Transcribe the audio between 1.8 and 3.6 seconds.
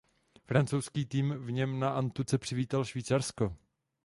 antuce přivítal Švýcarsko.